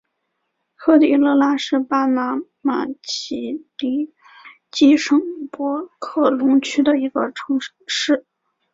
[0.77, 4.11] 科迪勒拉是巴拿马奇里
[4.71, 8.25] 基省博克龙区的一个城市。